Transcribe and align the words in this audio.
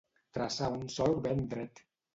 Traçar 0.37 0.71
un 0.79 0.89
solc 0.97 1.23
ben 1.29 1.47
dret. 1.55 1.89